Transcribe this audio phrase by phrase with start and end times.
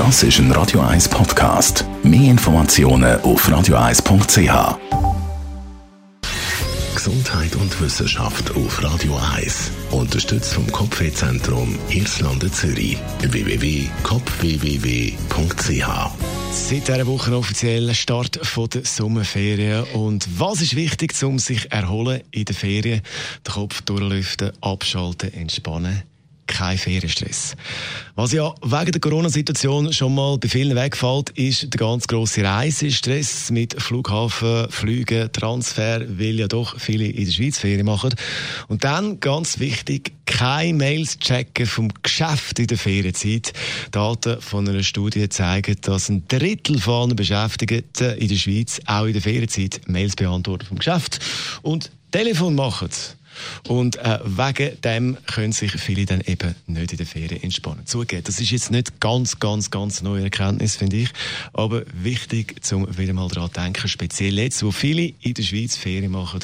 [0.00, 1.84] Das ist ein Radio 1 Podcast.
[2.02, 4.78] Mehr Informationen auf radio1.ch.
[6.94, 9.70] Gesundheit und Wissenschaft auf Radio 1.
[9.90, 12.96] Unterstützt vom Kopfwehzentrum Irlande Zürich.
[13.20, 15.86] www.kopfwww.ch
[16.50, 18.40] Seit dieser Woche offiziell Start
[18.74, 19.84] der Sommerferien.
[19.92, 23.02] Und was ist wichtig, um sich erholen in den Ferien?
[23.46, 26.04] Den Kopf durchlüften, abschalten, entspannen
[26.50, 27.56] kein Ferienstress.
[28.16, 33.50] Was ja wegen der Corona-Situation schon mal bei vielen wegfällt, ist der ganz grosse Reisestress
[33.50, 38.14] mit Flughafen, Flügen, Transfer, weil ja doch viele in der Schweiz Ferien machen.
[38.68, 43.52] Und dann, ganz wichtig, keine Mails checken vom Geschäft in der Ferienzeit.
[43.90, 49.12] Daten von einer Studie zeigen, dass ein Drittel von Beschäftigten in der Schweiz auch in
[49.12, 51.20] der Ferienzeit Mails beantworten vom Geschäft
[51.62, 52.90] und Telefon machen.
[53.68, 57.86] Und äh, wegen dem können sich viele dann eben nicht in der Ferien entspannen.
[57.86, 61.10] Zugeben, das ist jetzt nicht ganz, ganz, ganz neue Erkenntnis, finde ich,
[61.52, 65.76] aber wichtig, um wieder mal daran zu denken, speziell jetzt, wo viele in der Schweiz
[65.76, 66.40] Ferien machen,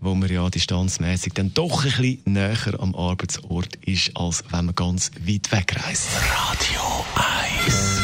[0.00, 4.74] wo man ja distanzmäßig dann doch ein bisschen näher am Arbeitsort ist, als wenn man
[4.74, 6.08] ganz weit wegreist.
[6.30, 8.03] Radio 1